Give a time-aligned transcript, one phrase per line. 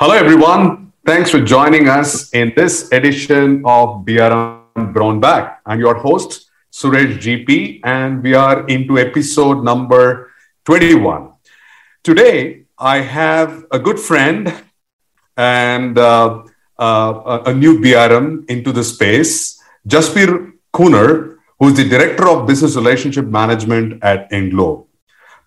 [0.00, 0.92] Hello, everyone.
[1.04, 5.54] Thanks for joining us in this edition of BRM Brown Bag.
[5.66, 10.30] I'm your host, Suresh GP, and we are into episode number
[10.66, 11.32] 21.
[12.04, 14.54] Today, I have a good friend
[15.36, 16.44] and uh,
[16.78, 22.76] uh, a new BRM into the space, Jasbir Kooner, who is the Director of Business
[22.76, 24.86] Relationship Management at Englobe.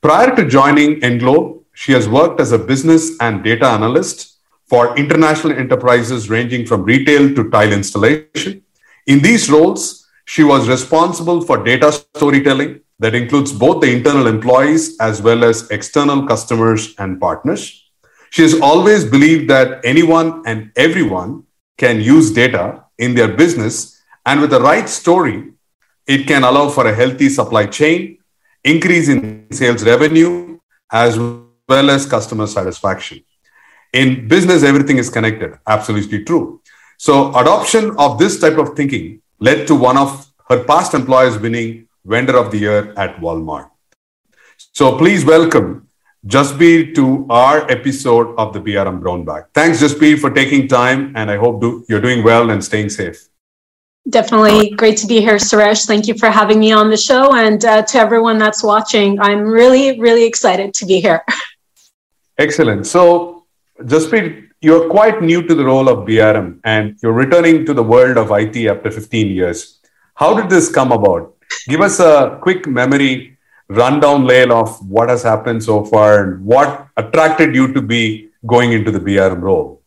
[0.02, 4.31] Prior to joining Englobe, she has worked as a business and data analyst
[4.72, 8.64] for international enterprises ranging from retail to tile installation.
[9.06, 14.98] In these roles, she was responsible for data storytelling that includes both the internal employees
[15.02, 17.64] as well as external customers and partners.
[18.30, 21.44] She has always believed that anyone and everyone
[21.78, 25.52] can use data in their business, and with the right story,
[26.08, 28.20] it can allow for a healthy supply chain,
[28.64, 33.22] increase in sales revenue, as well as customer satisfaction
[33.94, 36.62] in business everything is connected absolutely true
[36.98, 41.88] so adoption of this type of thinking led to one of her past employers winning
[42.06, 43.70] vendor of the year at walmart
[44.58, 45.88] so please welcome
[46.26, 49.46] Jasbir to our episode of the BRM Brown Bag.
[49.56, 53.28] Thanks, Jasbir, for taking time, and I hope do, you're doing well and staying safe.
[54.08, 55.88] Definitely great to be here, Suresh.
[55.88, 57.34] Thank you for having me on the show.
[57.34, 61.24] And uh, to everyone that's watching, I'm really, really excited to be here.
[62.38, 62.86] Excellent.
[62.86, 63.41] So,
[63.84, 68.18] Jasprit, you're quite new to the role of BRM and you're returning to the world
[68.18, 69.80] of IT after 15 years.
[70.16, 71.36] How did this come about?
[71.68, 73.38] Give us a quick memory
[73.70, 78.74] rundown, Lail, of what has happened so far and what attracted you to be going
[78.74, 79.82] into the BRM role.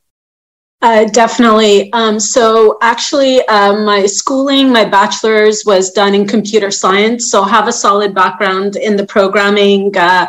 [0.85, 1.91] Uh, definitely.
[1.95, 7.31] Um, so, actually, uh, my schooling, my bachelor's was done in computer science.
[7.31, 10.27] So, have a solid background in the programming, uh,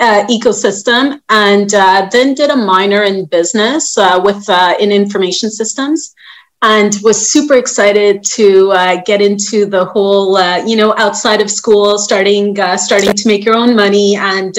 [0.00, 5.50] uh, ecosystem and uh, then did a minor in business uh, with uh, in information
[5.50, 6.14] systems
[6.62, 11.50] and was super excited to uh, get into the whole uh, you know outside of
[11.50, 14.16] school starting starting to make your own money.
[14.16, 14.54] And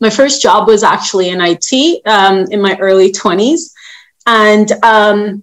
[0.00, 3.72] my first job was actually in it um, in my early 20s
[4.26, 5.42] and um,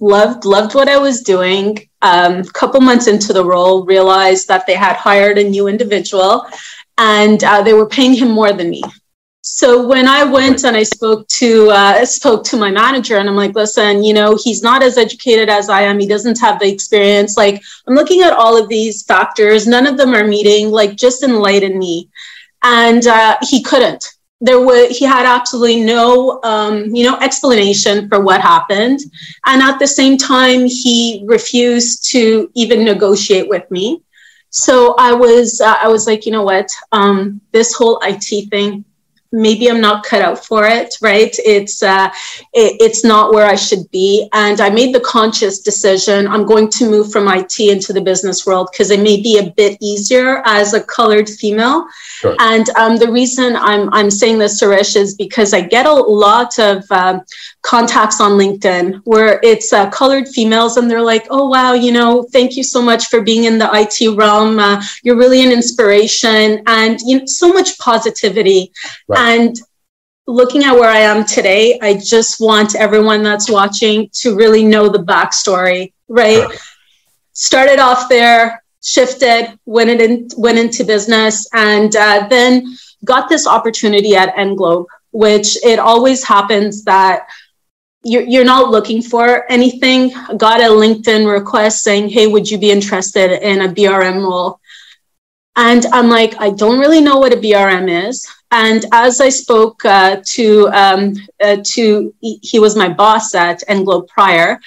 [0.00, 1.78] loved loved what i was doing.
[2.02, 6.46] A um, couple months into the role realized that they had hired a new individual
[6.98, 8.82] and uh, they were paying him more than me.
[9.46, 13.36] So when I went and I spoke to uh, spoke to my manager, and I'm
[13.36, 15.98] like, listen, you know, he's not as educated as I am.
[15.98, 17.36] He doesn't have the experience.
[17.36, 19.66] Like I'm looking at all of these factors.
[19.66, 20.70] None of them are meeting.
[20.70, 22.08] Like just enlighten me.
[22.62, 24.14] And uh, he couldn't.
[24.40, 29.00] There was he had absolutely no um, you know explanation for what happened,
[29.44, 34.02] and at the same time he refused to even negotiate with me.
[34.54, 38.84] So I was uh, I was like, you know what, um, this whole IT thing,
[39.34, 41.34] maybe I'm not cut out for it, right?
[41.44, 42.08] It's uh,
[42.52, 46.26] it, it's not where I should be, and I made the conscious decision.
[46.28, 49.50] I'm going to move from IT into the business world because it may be a
[49.50, 51.86] bit easier as a colored female.
[52.20, 52.36] Sure.
[52.38, 56.58] And um, the reason I'm I'm saying this, Suresh, is because I get a lot
[56.58, 57.22] of um,
[57.62, 62.22] contacts on LinkedIn where it's uh, colored females and they're like, oh, wow, you know,
[62.30, 64.58] thank you so much for being in the IT realm.
[64.58, 68.70] Uh, you're really an inspiration and you know, so much positivity.
[69.08, 69.18] Right.
[69.24, 69.56] And
[70.26, 74.90] looking at where I am today, I just want everyone that's watching to really know
[74.90, 76.46] the backstory, right?
[76.46, 76.58] right.
[77.32, 82.76] Started off there, shifted, went, in, went into business, and uh, then
[83.06, 87.26] got this opportunity at Englobe, which it always happens that
[88.04, 90.10] you're, you're not looking for anything.
[90.36, 94.60] Got a LinkedIn request saying, hey, would you be interested in a BRM role?
[95.56, 98.26] And I'm like, I don't really know what a BRM is.
[98.50, 104.08] And as I spoke uh, to, um, uh, to he was my boss at Englobe
[104.08, 104.60] prior,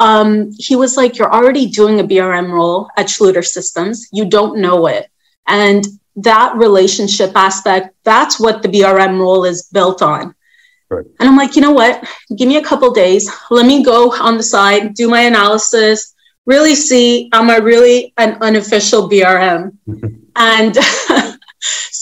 [0.00, 4.08] um, he was like, you're already doing a BRM role at Schluter Systems.
[4.12, 5.10] You don't know it.
[5.46, 5.84] And
[6.16, 10.34] that relationship aspect, that's what the BRM role is built on.
[10.90, 11.04] Right.
[11.20, 12.04] And I'm like, you know what?
[12.34, 13.30] Give me a couple days.
[13.50, 16.14] Let me go on the side, do my analysis,
[16.48, 19.76] really see am I really an unofficial BRM?
[20.36, 20.76] and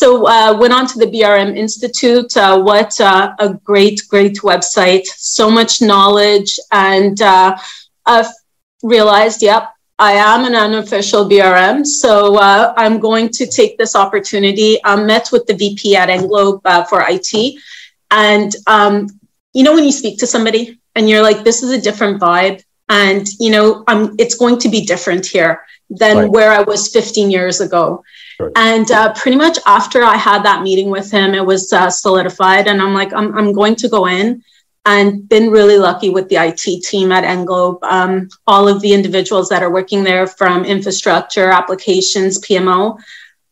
[0.00, 2.36] so uh, went on to the BRM Institute.
[2.36, 5.04] Uh, what uh, a great, great website!
[5.06, 7.56] So much knowledge, and uh,
[8.06, 8.32] I've
[8.82, 14.78] realized, yep, I am an unofficial BRM, so uh, I'm going to take this opportunity.
[14.84, 17.60] I met with the VP at Englobe uh, for IT
[18.10, 19.08] and um,
[19.52, 22.62] you know when you speak to somebody and you're like, this is a different vibe,
[22.88, 26.30] and you know, I'm it's going to be different here than right.
[26.30, 28.02] where I was 15 years ago.
[28.36, 28.52] Sure.
[28.56, 32.66] And uh, pretty much after I had that meeting with him, it was uh, solidified,
[32.66, 34.42] and I'm like, I'm I'm going to go in
[34.86, 37.82] and been really lucky with the IT team at Englobe.
[37.82, 42.96] Um, all of the individuals that are working there from infrastructure, applications, PMO,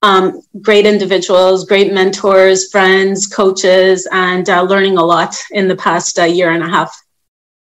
[0.02, 6.18] um, great individuals, great mentors, friends, coaches, and uh, learning a lot in the past
[6.18, 7.03] uh, year and a half.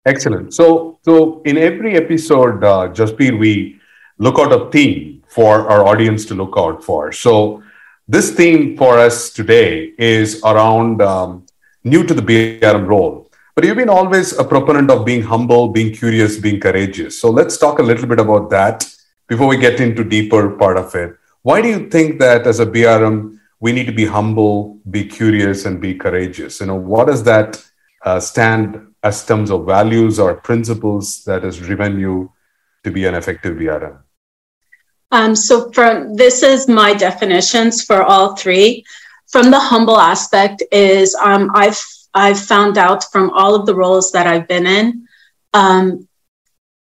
[0.06, 0.54] Excellent.
[0.54, 3.80] So, so in every episode, uh, Jasbir, we
[4.18, 7.12] look out a theme for our audience to look out for.
[7.12, 7.62] So,
[8.08, 11.44] this theme for us today is around um,
[11.82, 13.26] new to the BRM role
[13.56, 17.18] but you've been always a proponent of being humble, being curious, being courageous.
[17.18, 18.84] So let's talk a little bit about that
[19.28, 21.16] before we get into deeper part of it.
[21.40, 25.64] Why do you think that as a BRM we need to be humble, be curious,
[25.64, 26.60] and be courageous?
[26.60, 27.64] You know, what does that
[28.02, 32.32] uh, stand as terms of values or principles that has driven you
[32.84, 33.98] to be an effective BRM?
[35.12, 38.84] Um, so, from this is my definitions for all three.
[39.32, 41.80] From the humble aspect, is um, I've
[42.14, 45.06] I've found out from all of the roles that I've been in,
[45.52, 46.08] um,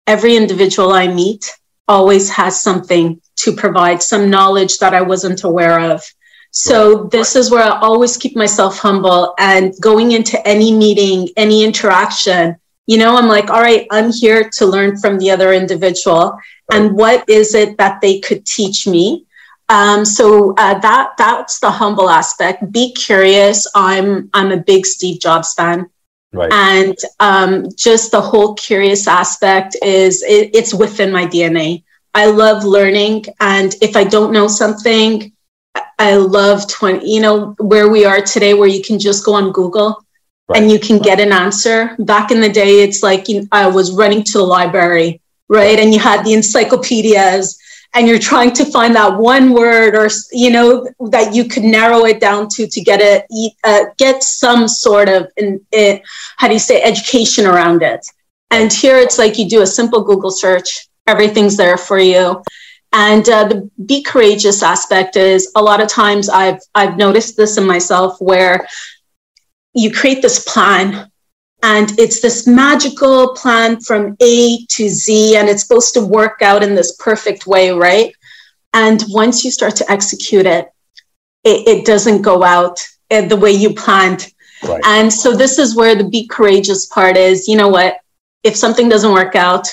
[0.07, 1.51] every individual I meet
[1.89, 6.03] always has something to provide, some knowledge that I wasn't aware of.
[6.53, 11.65] So this is where I always keep myself humble and going into any meeting, any
[11.65, 12.57] interaction,
[12.87, 16.39] you know, I'm like, all right, I'm here to learn from the other individual.
[16.71, 19.27] And what is it that they could teach me?
[19.69, 22.71] Um, so uh, that that's the humble aspect.
[22.71, 23.67] Be curious.
[23.75, 25.89] I'm I'm a big Steve Jobs fan.
[26.33, 26.53] Right.
[26.53, 31.85] And um, just the whole curious aspect is it, it's within my DNA.
[32.15, 35.33] I love learning, and if I don't know something,
[36.03, 37.09] I love 20.
[37.09, 40.05] You know where we are today, where you can just go on Google
[40.49, 40.61] right.
[40.61, 41.95] and you can get an answer.
[42.01, 45.79] Back in the day, it's like you know, I was running to the library, right,
[45.79, 47.57] and you had the encyclopedias
[47.95, 52.05] and you're trying to find that one word or you know that you could narrow
[52.05, 53.27] it down to to get it
[53.65, 56.03] uh, get some sort of in it
[56.39, 58.05] how do you say education around it
[58.51, 62.43] and here it's like you do a simple google search everything's there for you
[62.93, 67.57] and uh, the be courageous aspect is a lot of times i've i've noticed this
[67.57, 68.67] in myself where
[69.75, 71.11] you create this plan
[71.63, 76.63] and it's this magical plan from A to Z, and it's supposed to work out
[76.63, 78.13] in this perfect way, right?
[78.75, 80.69] And once you start to execute it,
[81.45, 82.81] it, it doesn't go out
[83.11, 84.33] the way you planned.
[84.65, 84.81] Right.
[84.87, 87.47] And so this is where the be courageous part is.
[87.47, 87.99] You know what?
[88.43, 89.69] If something doesn't work out,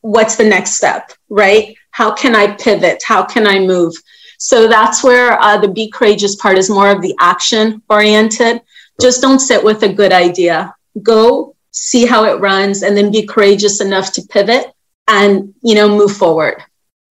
[0.00, 1.76] what's the next step, right?
[1.92, 3.02] How can I pivot?
[3.04, 3.94] How can I move?
[4.38, 8.62] So that's where uh, the be courageous part is more of the action oriented.
[9.00, 13.24] Just don't sit with a good idea go see how it runs and then be
[13.24, 14.66] courageous enough to pivot
[15.08, 16.62] and you know move forward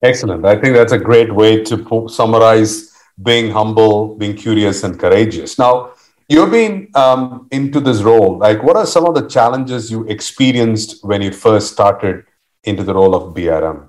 [0.04, 2.94] excellent i think that's a great way to summarize
[3.24, 5.92] being humble being curious and courageous now
[6.28, 11.04] you've been um, into this role like what are some of the challenges you experienced
[11.04, 12.26] when you first started
[12.64, 13.89] into the role of brm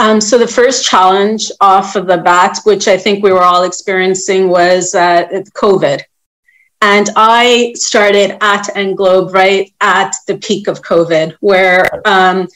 [0.00, 3.64] um, so the first challenge off of the bat, which I think we were all
[3.64, 6.00] experiencing, was uh, COVID.
[6.80, 12.48] And I started at Englobe right at the peak of COVID, where um,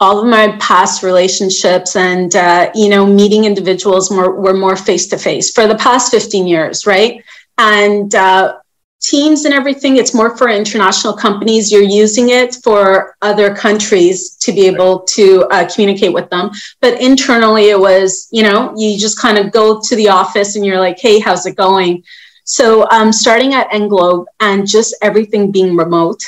[0.00, 5.08] all of my past relationships and uh, you know meeting individuals more, were more face
[5.08, 7.22] to face for the past 15 years, right?
[7.58, 8.56] And uh,
[9.00, 11.70] teams and everything, it's more for international companies.
[11.70, 16.50] You're using it for other countries to be able to uh, communicate with them.
[16.80, 20.64] But internally, it was you know you just kind of go to the office and
[20.64, 22.02] you're like, hey, how's it going?
[22.44, 26.22] So um, starting at Englobe and just everything being remote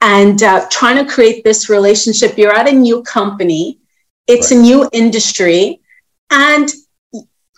[0.00, 2.38] and uh, trying to create this relationship.
[2.38, 3.78] You're at a new company,
[4.26, 4.58] it's right.
[4.58, 5.80] a new industry,
[6.30, 6.72] and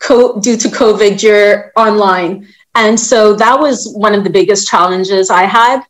[0.01, 2.49] co- due to COVID, you're online.
[2.75, 5.83] And so that was one of the biggest challenges I had.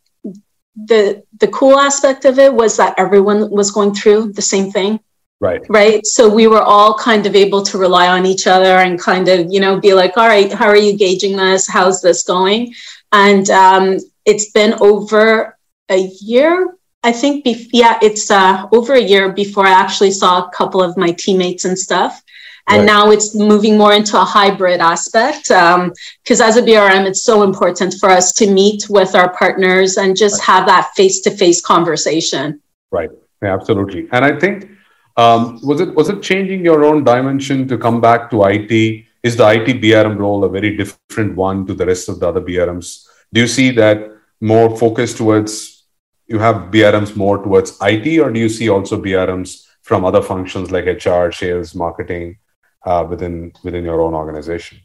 [0.86, 5.00] The the cool aspect of it was that everyone was going through the same thing.
[5.40, 5.62] Right.
[5.70, 6.06] Right.
[6.06, 9.50] So we were all kind of able to rely on each other and kind of,
[9.50, 11.66] you know, be like, all right, how are you gauging this?
[11.66, 12.74] How's this going?
[13.12, 15.56] And um, it's been over
[15.88, 16.76] a year.
[17.02, 20.82] I think, be- yeah, it's uh, over a year before I actually saw a couple
[20.82, 22.22] of my teammates and stuff.
[22.70, 22.86] And right.
[22.86, 25.48] now it's moving more into a hybrid aspect.
[25.48, 29.96] Because um, as a BRM, it's so important for us to meet with our partners
[29.96, 30.46] and just right.
[30.46, 32.62] have that face to face conversation.
[32.92, 33.10] Right.
[33.42, 34.08] Yeah, absolutely.
[34.12, 34.70] And I think
[35.16, 39.04] um, was it was it changing your own dimension to come back to IT?
[39.22, 42.40] Is the IT BRM role a very different one to the rest of the other
[42.40, 43.06] BRMs?
[43.32, 44.10] Do you see that
[44.40, 45.86] more focused towards
[46.28, 50.70] you have BRMs more towards IT, or do you see also BRMs from other functions
[50.70, 52.38] like HR, sales, marketing
[52.84, 54.78] uh, within within your own organization?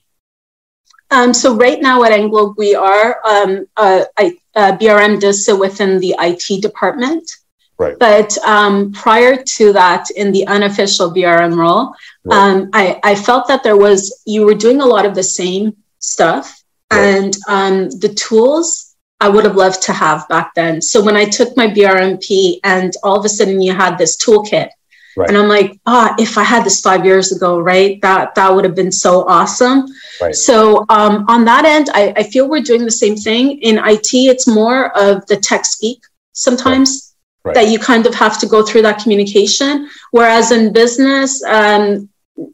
[1.11, 5.57] Um, so right now at Englobe, we are um, uh, I, uh, BRM does sit
[5.57, 7.29] within the IT department.
[7.77, 7.97] Right.
[7.99, 12.37] But um, prior to that, in the unofficial BRM role, right.
[12.37, 15.75] um, I, I, felt that there was, you were doing a lot of the same
[15.99, 16.63] stuff.
[16.91, 17.03] Right.
[17.03, 20.81] And um, the tools I would have loved to have back then.
[20.81, 24.69] So when I took my BRMP and all of a sudden you had this toolkit,
[25.17, 25.29] Right.
[25.29, 28.53] And I'm like, ah, oh, if I had this five years ago, right, that that
[28.53, 29.85] would have been so awesome.
[30.21, 30.35] Right.
[30.35, 33.59] So um, on that end, I, I, feel we're doing the same thing.
[33.61, 36.01] In IT, it's more of the tech speak
[36.33, 37.55] sometimes right.
[37.55, 39.89] that you kind of have to go through that communication.
[40.11, 42.09] Whereas in business, um,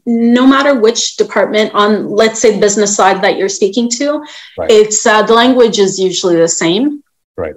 [0.06, 4.24] no matter which department on, let's say, the business side that you're speaking to,
[4.68, 7.02] it's uh, the language is usually the same.
[7.36, 7.56] Right.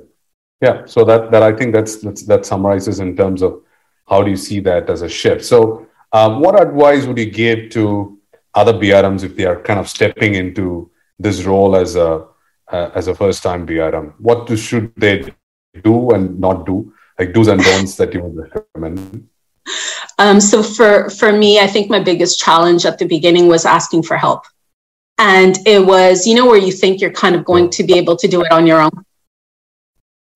[0.62, 0.86] Yeah.
[0.86, 3.62] So that that I think that's, that's that summarizes in terms of
[4.08, 5.44] how do you see that as a shift.
[5.46, 8.18] So, um, what advice would you give to
[8.54, 12.28] other BRMs if they are kind of stepping into this role as a
[12.72, 14.14] uh, as a first time BRM?
[14.20, 15.34] What do, should they
[15.84, 16.94] do and not do?
[17.20, 19.28] like do's and don'ts that you would recommend?
[20.18, 24.04] Um, so for for me, I think my biggest challenge at the beginning was asking
[24.04, 24.44] for help,
[25.18, 28.16] and it was you know where you think you're kind of going to be able
[28.18, 29.06] to do it on your own.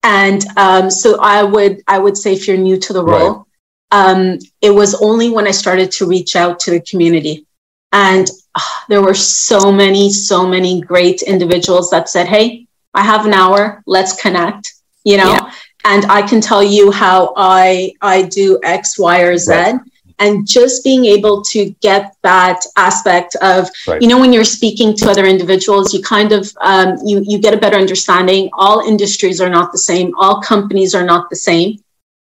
[0.04, 3.46] And um, so I would I would say if you're new to the role, right.
[3.92, 7.46] Um, it was only when I started to reach out to the community,
[7.92, 13.26] and uh, there were so many so many great individuals that said, "Hey, I have
[13.26, 15.32] an hour, let's connect." You know.
[15.32, 15.52] Yeah
[15.86, 19.52] and I can tell you how I I do X, Y, or Z.
[19.52, 19.76] Right.
[20.22, 24.02] And just being able to get that aspect of, right.
[24.02, 27.54] you know, when you're speaking to other individuals, you kind of um, you you get
[27.54, 28.50] a better understanding.
[28.54, 30.14] All industries are not the same.
[30.18, 31.82] All companies are not the same.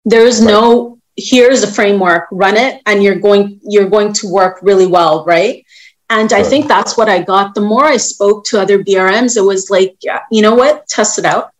[0.05, 0.51] There is right.
[0.51, 5.25] no here's a framework, run it, and you're going you're going to work really well,
[5.25, 5.65] right?
[6.09, 7.55] And I think that's what I got.
[7.55, 11.21] The more I spoke to other BRMs, it was like, yeah, you know what, test
[11.21, 11.53] it out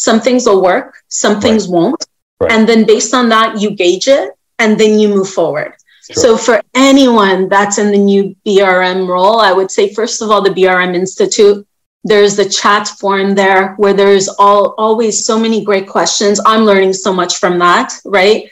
[0.00, 1.74] some things will work, some things right.
[1.74, 2.06] won't.
[2.40, 2.52] Right.
[2.52, 5.74] And then based on that, you gauge it and then you move forward.
[6.10, 6.22] Sure.
[6.22, 10.40] So for anyone that's in the new BRM role, I would say, first of all,
[10.40, 11.66] the BRM Institute,
[12.02, 16.40] there's the chat forum there where there's all always so many great questions.
[16.46, 18.48] I'm learning so much from that, right?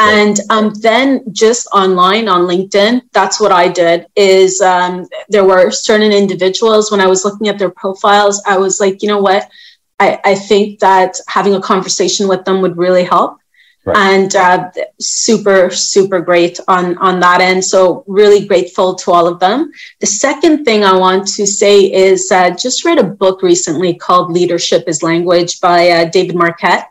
[0.00, 4.06] And um, then just online on LinkedIn, that's what I did.
[4.16, 8.80] Is um, there were certain individuals when I was looking at their profiles, I was
[8.80, 9.50] like, you know what?
[9.98, 13.40] I, I think that having a conversation with them would really help.
[13.84, 13.96] Right.
[13.96, 17.64] And uh, super, super great on, on that end.
[17.64, 19.70] So, really grateful to all of them.
[20.00, 24.32] The second thing I want to say is uh, just read a book recently called
[24.32, 26.82] Leadership is Language by uh, David Marquet.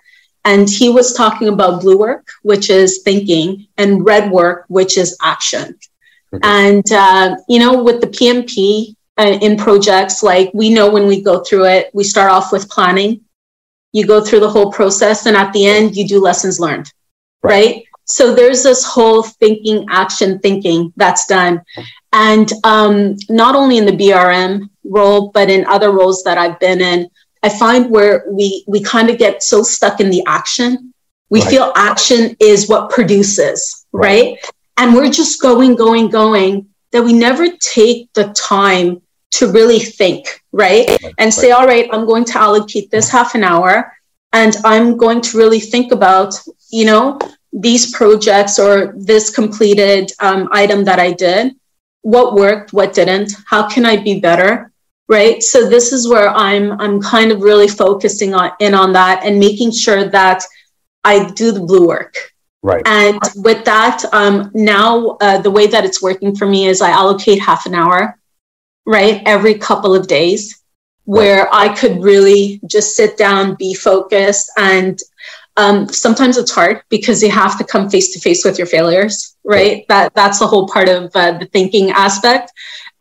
[0.45, 5.17] And he was talking about blue work, which is thinking, and red work, which is
[5.21, 5.77] action.
[6.33, 6.41] Okay.
[6.43, 11.21] And, uh, you know, with the PMP, uh, in projects like we know when we
[11.21, 13.19] go through it we start off with planning
[13.91, 16.91] you go through the whole process and at the end you do lessons learned
[17.43, 17.83] right, right?
[18.05, 21.61] so there's this whole thinking action thinking that's done
[22.13, 26.79] and um, not only in the brm role but in other roles that i've been
[26.79, 27.09] in
[27.43, 30.93] i find where we we kind of get so stuck in the action
[31.29, 31.49] we right.
[31.49, 34.33] feel action is what produces right.
[34.33, 39.79] right and we're just going going going that we never take the time to really
[39.79, 40.89] think, right?
[41.17, 43.93] And say, all right, I'm going to allocate this half an hour
[44.33, 46.33] and I'm going to really think about,
[46.71, 47.19] you know,
[47.53, 51.55] these projects or this completed um, item that I did.
[52.01, 53.33] What worked, what didn't?
[53.45, 54.68] How can I be better?
[55.09, 55.41] Right.
[55.41, 59.39] So this is where I'm I'm kind of really focusing on in on that and
[59.39, 60.43] making sure that
[61.03, 62.15] I do the blue work.
[62.61, 62.83] Right.
[62.85, 66.91] And with that, um, now uh, the way that it's working for me is I
[66.91, 68.19] allocate half an hour
[68.89, 69.21] right?
[69.27, 70.63] Every couple of days
[71.05, 71.69] where right.
[71.71, 74.51] I could really just sit down, be focused.
[74.57, 74.97] And
[75.59, 79.35] um, sometimes it's hard because you have to come face to face with your failures,
[79.43, 79.85] right?
[79.89, 82.51] That that's the whole part of uh, the thinking aspect.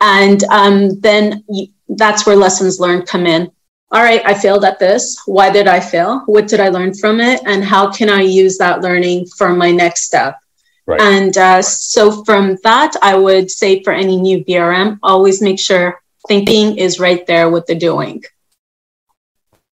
[0.01, 3.51] And um, then you, that's where lessons learned come in.
[3.91, 5.23] All right, I failed at this.
[5.25, 6.23] Why did I fail?
[6.27, 7.41] What did I learn from it?
[7.47, 10.37] And how can I use that learning for my next step?
[10.87, 11.01] Right.
[11.01, 16.01] And uh, so from that, I would say for any new BRM, always make sure
[16.27, 18.25] thinking is right there with the doing.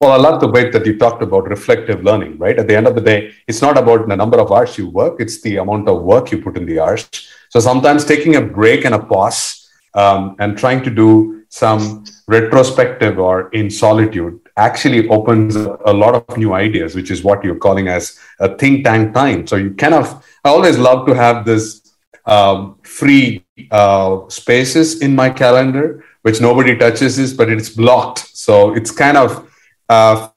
[0.01, 2.57] Well, I love the way that you talked about reflective learning, right?
[2.57, 5.17] At the end of the day, it's not about the number of hours you work,
[5.19, 7.07] it's the amount of work you put in the hours.
[7.49, 13.19] So sometimes taking a break and a pause um, and trying to do some retrospective
[13.19, 17.87] or in solitude actually opens a lot of new ideas, which is what you're calling
[17.87, 19.45] as a think tank time.
[19.45, 21.93] So you kind of, I always love to have this
[22.25, 28.19] um, free uh, spaces in my calendar which nobody touches is, but it's blocked.
[28.37, 29.50] So it's kind of
[29.91, 30.29] uh,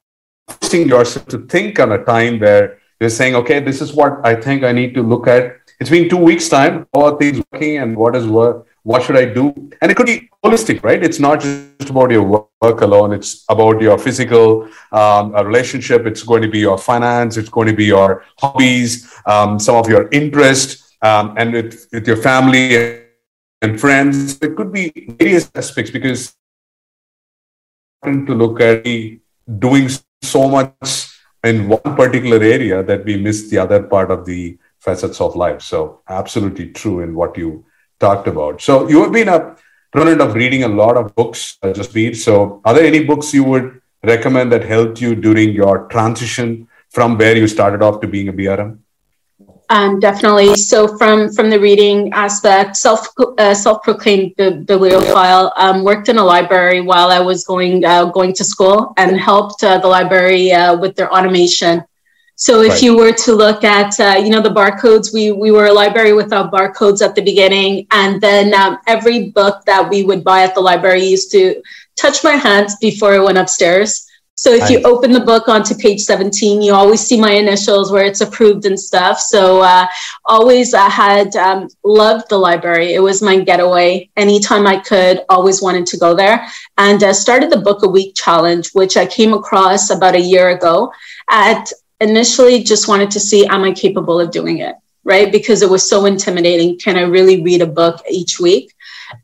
[0.48, 4.34] forcing yourself to think on a time where you're saying, okay, this is what I
[4.34, 5.56] think I need to look at.
[5.80, 6.86] It's been two weeks' time.
[6.94, 8.66] How are things working and what is work?
[8.82, 9.46] What should I do?
[9.80, 11.02] And it could be holistic, right?
[11.02, 12.24] It's not just about your
[12.60, 13.12] work alone.
[13.12, 16.06] It's about your physical um, relationship.
[16.06, 17.36] It's going to be your finance.
[17.36, 18.90] It's going to be your hobbies,
[19.26, 23.04] um, some of your interests, um, and with, with your family
[23.62, 24.38] and friends.
[24.42, 26.34] It could be various aspects because
[28.04, 28.86] to look at
[29.58, 29.88] doing
[30.22, 31.08] so much
[31.42, 35.62] in one particular area that we miss the other part of the facets of life.
[35.62, 37.64] So absolutely true in what you
[38.00, 38.60] talked about.
[38.60, 39.56] So you have been a
[39.92, 42.16] proponent of reading a lot of books, uh, Jasmeet.
[42.16, 47.16] So are there any books you would recommend that helped you during your transition from
[47.18, 48.78] where you started off to being a BRM?
[49.70, 50.56] Um, definitely.
[50.56, 56.24] So from from the reading aspect, self uh, self proclaimed bibliophile, um, worked in a
[56.24, 60.76] library while I was going uh, going to school and helped uh, the library uh,
[60.76, 61.82] with their automation.
[62.36, 62.82] So if right.
[62.82, 66.12] you were to look at uh, you know the barcodes, we we were a library
[66.12, 70.54] without barcodes at the beginning, and then um, every book that we would buy at
[70.54, 71.62] the library used to
[71.96, 74.03] touch my hands before I went upstairs.
[74.36, 78.04] So if you open the book onto page 17, you always see my initials where
[78.04, 79.20] it's approved and stuff.
[79.20, 79.86] So uh,
[80.24, 82.94] always I had um, loved the library.
[82.94, 84.10] It was my getaway.
[84.16, 86.48] Anytime I could, always wanted to go there.
[86.78, 90.50] And uh, started the book a week challenge, which I came across about a year
[90.50, 90.92] ago.
[91.30, 94.74] At initially just wanted to see, am I capable of doing it?
[95.04, 95.30] Right?
[95.30, 96.76] Because it was so intimidating.
[96.78, 98.74] Can I really read a book each week?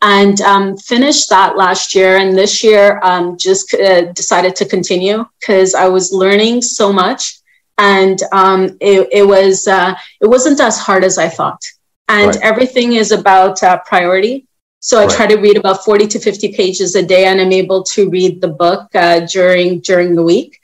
[0.03, 2.17] And um, finished that last year.
[2.17, 7.39] And this year, um, just uh, decided to continue because I was learning so much,
[7.79, 11.63] and um, it, it, was uh, it wasn't as hard as I thought.
[12.09, 12.43] And right.
[12.43, 14.47] everything is about uh, priority.
[14.81, 15.15] So I right.
[15.15, 18.41] try to read about forty to fifty pages a day, and I'm able to read
[18.41, 20.59] the book uh, during during the week.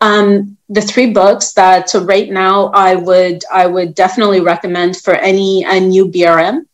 [0.00, 5.64] Um, the three books that right now I would I would definitely recommend for any
[5.64, 6.66] a new BRM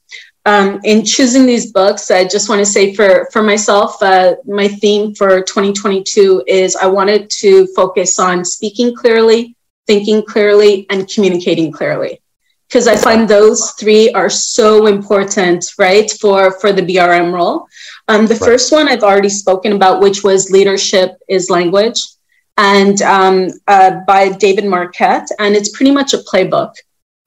[0.49, 4.67] um, in choosing these books, I just want to say for for myself, uh, my
[4.67, 9.57] theme for 2022 is I wanted to focus on speaking clearly,
[9.87, 12.23] thinking clearly, and communicating clearly,
[12.67, 17.67] because I find those three are so important, right, for for the BRM role.
[18.09, 18.49] Um, the right.
[18.51, 22.01] first one I've already spoken about, which was leadership is language,
[22.57, 26.73] and um, uh, by David Marquet, and it's pretty much a playbook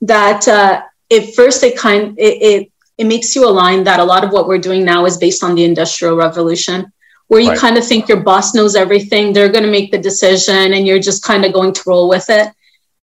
[0.02, 0.48] that.
[0.48, 0.82] Uh,
[1.12, 2.71] at first, it kind it, it
[3.02, 5.56] it makes you align that a lot of what we're doing now is based on
[5.56, 6.94] the industrial revolution
[7.30, 7.58] where you right.
[7.58, 11.00] kind of think your boss knows everything they're going to make the decision and you're
[11.00, 12.50] just kind of going to roll with it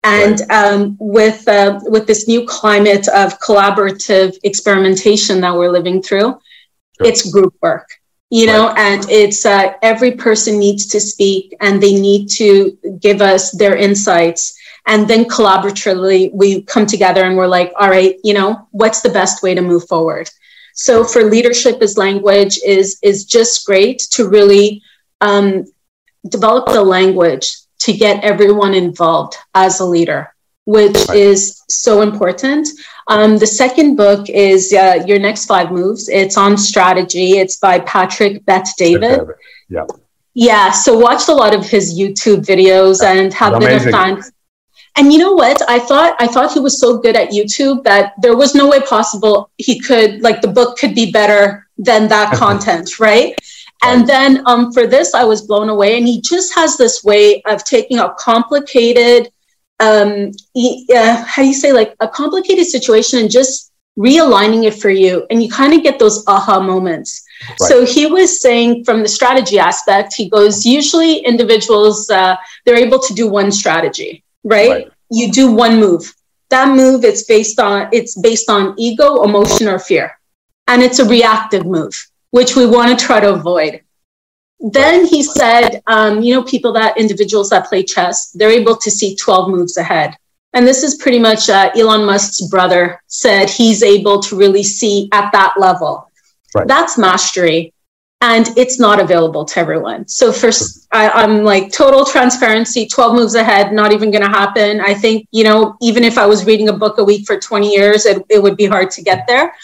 [0.05, 0.51] and right.
[0.51, 7.07] um, with uh, with this new climate of collaborative experimentation that we're living through sure.
[7.09, 7.89] it's group work
[8.29, 8.79] you know right.
[8.79, 13.77] and it's uh, every person needs to speak and they need to give us their
[13.77, 14.55] insights
[14.87, 19.09] and then collaboratively we come together and we're like all right you know what's the
[19.11, 20.29] best way to move forward?
[20.75, 24.83] So for leadership as language is is just great to really
[25.21, 25.65] um,
[26.29, 30.33] develop the language to get everyone involved as a leader
[30.67, 32.69] which is so important.
[33.07, 36.09] Um, the second book is uh, your next five moves.
[36.09, 37.39] It's on strategy.
[37.39, 39.21] It's by patrick bet david.
[39.69, 39.87] Yeah.
[40.35, 44.23] Yeah so watched a lot of his youtube videos and have been a fan
[44.97, 45.63] and you know what?
[45.69, 48.81] I thought I thought he was so good at YouTube that there was no way
[48.81, 53.37] possible he could like the book could be better than that content, right?
[53.83, 55.99] And then um, for this, I was blown away.
[55.99, 59.31] And he just has this way of taking a complicated,
[59.81, 64.91] um, uh, how do you say, like a complicated situation and just realigning it for
[64.91, 65.27] you.
[65.31, 67.25] And you kind of get those aha moments.
[67.49, 67.69] Right.
[67.69, 72.99] So he was saying from the strategy aspect, he goes, usually individuals, uh, they're able
[73.01, 74.71] to do one strategy right?
[74.71, 74.93] right?
[75.11, 76.13] You do one move.
[76.51, 80.19] That move it's based on it's based on ego, emotion, or fear.
[80.69, 81.95] And it's a reactive move,
[82.31, 83.83] which we want to try to avoid.
[84.59, 88.91] Then he said, um, you know, people that individuals that play chess, they're able to
[88.91, 90.17] see 12 moves ahead.
[90.55, 95.09] And this is pretty much uh, Elon Musk's brother said he's able to really see
[95.13, 96.11] at that level.
[96.55, 96.67] Right.
[96.67, 97.75] That's mastery
[98.21, 100.09] and it's not available to everyone.
[100.09, 104.81] So first, I, am like total transparency, 12 moves ahead, not even going to happen.
[104.81, 107.71] I think, you know, even if I was reading a book a week for 20
[107.71, 109.55] years, it, it would be hard to get there.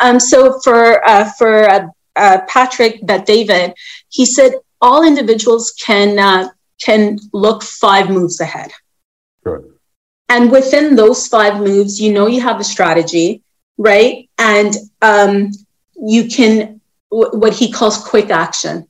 [0.00, 3.74] Um, so for, uh, for uh, uh, Patrick, Bet David,
[4.08, 6.48] he said all individuals can, uh,
[6.82, 8.72] can look five moves ahead.
[9.44, 9.74] Good.
[10.30, 13.42] And within those five moves, you know, you have a strategy,
[13.76, 14.28] right?
[14.38, 15.50] And um,
[15.96, 16.77] you can
[17.10, 18.86] what he calls quick action,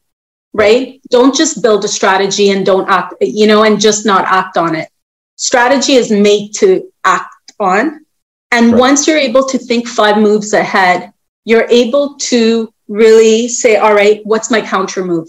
[0.52, 1.00] right?
[1.10, 4.74] Don't just build a strategy and don't act, you know, and just not act on
[4.74, 4.88] it.
[5.36, 8.04] Strategy is made to act on.
[8.50, 8.80] And right.
[8.80, 11.12] once you're able to think five moves ahead,
[11.44, 15.28] you're able to really say, all right, what's my counter move?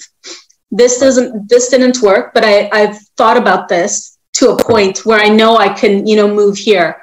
[0.72, 5.20] This doesn't, this didn't work, but I, I've thought about this to a point where
[5.20, 7.02] I know I can, you know, move here.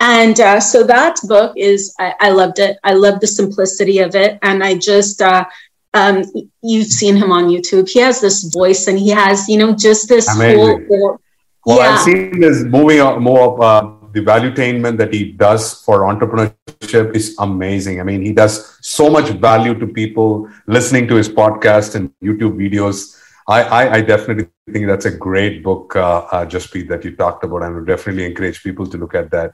[0.00, 2.78] And uh, so that book is, I, I, loved it.
[2.82, 4.38] I love the simplicity of it.
[4.42, 5.44] And I just, uh,
[5.92, 6.24] um,
[6.62, 7.88] you've seen him on YouTube.
[7.88, 10.88] He has this voice and he has, you know, just this Amazing.
[10.88, 11.20] whole.
[11.66, 11.90] Well, yeah.
[11.90, 17.36] I've seen this moving more of uh, the valuetainment that he does for entrepreneurship is
[17.38, 18.00] amazing.
[18.00, 22.56] I mean, he does so much value to people listening to his podcast and YouTube
[22.56, 23.20] videos.
[23.46, 27.62] I, I, I definitely think that's a great book, uh, uh, that you talked about,
[27.62, 29.52] and I would definitely encourage people to look at that.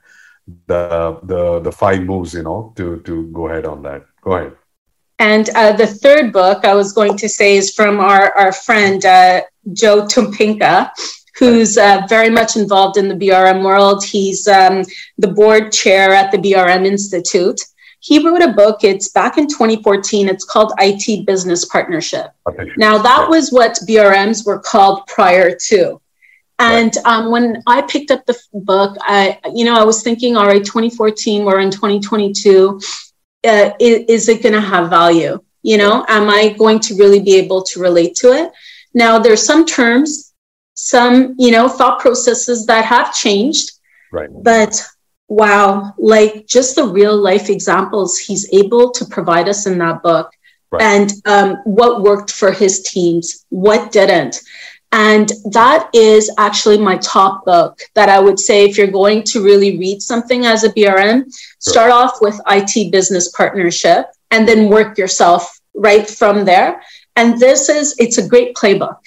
[0.66, 4.06] The the the five moves, you know, to to go ahead on that.
[4.22, 4.52] Go ahead.
[5.18, 9.04] And uh, the third book I was going to say is from our our friend
[9.04, 10.90] uh, Joe Topinka,
[11.38, 14.04] who's uh, very much involved in the BRM world.
[14.04, 14.85] He's um,
[15.18, 17.61] the board chair at the BRM Institute.
[18.00, 20.28] He wrote a book, it's back in 2014.
[20.28, 22.28] It's called IT Business Partnership.
[22.48, 22.70] Okay.
[22.76, 26.00] Now, that was what BRMs were called prior to.
[26.59, 27.07] And right.
[27.07, 30.64] um, when I picked up the book, I, you know, I was thinking, all right,
[30.64, 32.81] 2014, we're in 2022.
[33.47, 35.38] Uh, is, is it going to have value?
[35.62, 38.53] You know, am I going to really be able to relate to it?
[38.95, 40.27] Now, there's some terms
[40.77, 43.73] some, you know, thought processes that have changed.
[44.12, 44.29] Right.
[44.31, 44.81] But
[45.29, 50.31] wow, like just the real life examples he's able to provide us in that book.
[50.71, 50.83] Right.
[50.83, 54.40] And um, what worked for his teams, what didn't.
[54.96, 59.44] And that is actually my top book that I would say if you're going to
[59.44, 61.30] really read something as a BRM, sure.
[61.59, 66.82] start off with IT business partnership and then work yourself right from there.
[67.14, 69.00] And this is, it's a great playbook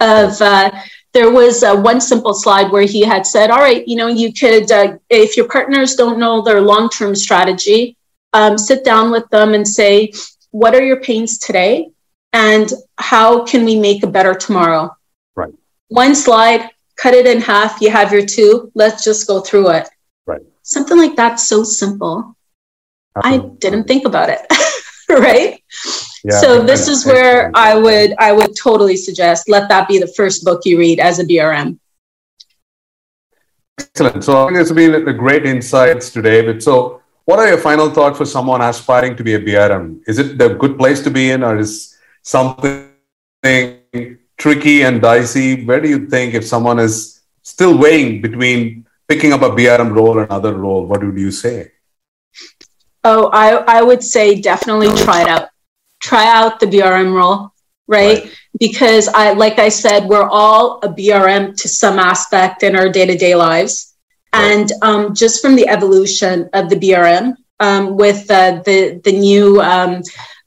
[0.00, 0.70] of uh,
[1.14, 4.34] there was uh, one simple slide where he had said, all right, you know, you
[4.34, 7.96] could, uh, if your partners don't know their long term strategy,
[8.34, 10.12] um, sit down with them and say,
[10.50, 11.90] what are your pains today?
[12.34, 14.94] And how can we make a better tomorrow?
[15.92, 19.88] One slide, cut it in half, you have your two, let's just go through it.
[20.26, 20.40] Right.
[20.62, 22.34] Something like that, so simple.
[23.16, 23.50] Absolutely.
[23.50, 24.40] I didn't think about it.
[25.10, 25.62] right?
[26.24, 30.06] Yeah, so this is where I would I would totally suggest let that be the
[30.06, 31.78] first book you read as a BRM.
[33.78, 34.24] Excellent.
[34.24, 36.40] So I think it's been a great insights today.
[36.40, 40.00] But so, what are your final thoughts for someone aspiring to be a BRM?
[40.06, 42.88] Is it the good place to be in, or is something
[44.42, 45.64] tricky and dicey?
[45.64, 50.18] Where do you think if someone is still weighing between picking up a BRM role
[50.18, 51.70] and other role, what would you say?
[53.04, 55.48] Oh, I, I would say definitely try it out.
[56.00, 57.52] Try out the BRM role,
[57.86, 58.24] right?
[58.24, 58.38] right?
[58.58, 63.06] Because I, like I said, we're all a BRM to some aspect in our day
[63.06, 63.94] to day lives.
[64.34, 64.50] Right.
[64.50, 69.60] And um, just from the evolution of the BRM um, with uh, the, the new
[69.60, 70.02] um,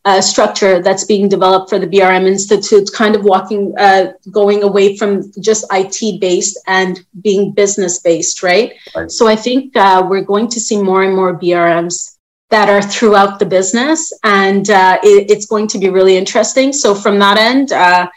[0.05, 4.95] uh, structure that's being developed for the BRM Institute, kind of walking, uh, going away
[4.95, 8.73] from just IT based and being business based, right?
[8.95, 9.09] right?
[9.09, 12.17] So I think uh, we're going to see more and more BRMs
[12.51, 16.71] that are throughout the business, and uh, it, it's going to be really interesting.
[16.71, 18.07] So from that end, uh,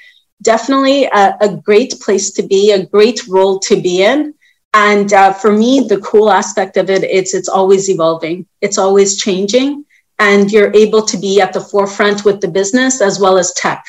[0.43, 4.35] definitely a, a, great place to be, a great role to be in.
[4.75, 9.17] And uh, for me, the cool aspect of it, it's it's always evolving, it's always
[9.17, 9.87] changing,
[10.19, 13.85] and you're able to be at the forefront with the business as well as tech.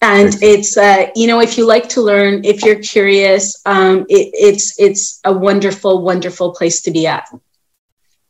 [0.00, 4.30] And it's uh, you know if you like to learn, if you're curious, um, it,
[4.34, 7.26] it's it's a wonderful, wonderful place to be at.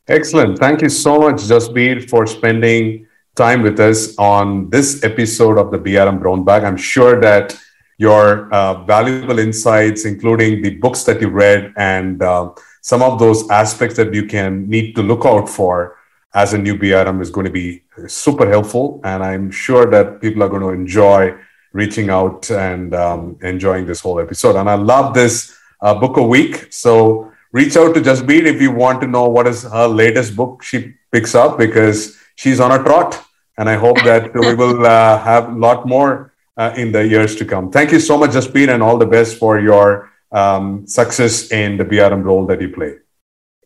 [0.06, 0.58] Excellent.
[0.58, 5.78] Thank you so much, Jasbir, for spending time with us on this episode of the
[5.78, 6.62] BRM Brown Bag.
[6.62, 7.58] I'm sure that
[7.98, 12.50] your uh, valuable insights, including the books that you read and uh,
[12.82, 15.96] some of those aspects that you can need to look out for
[16.34, 19.00] as a new BRM is going to be super helpful.
[19.04, 21.34] And I'm sure that people are going to enjoy
[21.72, 24.56] reaching out and um, enjoying this whole episode.
[24.56, 26.72] And I love this uh, book a week.
[26.72, 30.62] So reach out to Jasbir if you want to know what is her latest book
[30.62, 33.24] she picks up because she's on a trot.
[33.56, 37.36] And I hope that we will uh, have a lot more uh, in the years
[37.36, 37.70] to come.
[37.70, 41.84] Thank you so much, Jasbir, and all the best for your um, success in the
[41.84, 42.96] BRM role that you play.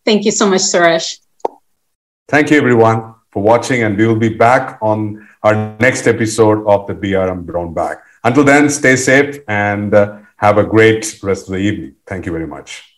[0.04, 1.18] Thank you so much, Suresh.
[2.28, 6.86] Thank you, everyone, for watching, and we will be back on our next episode of
[6.86, 7.96] the BRM Brown Bag.
[8.22, 11.94] Until then, stay safe and uh, have a great rest of the evening.
[12.06, 12.97] Thank you very much.